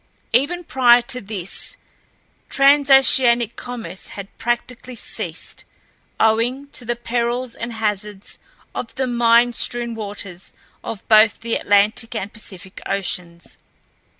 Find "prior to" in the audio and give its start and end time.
0.63-1.21